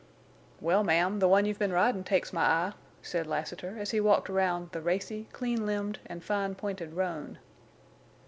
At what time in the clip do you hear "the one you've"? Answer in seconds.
1.19-1.59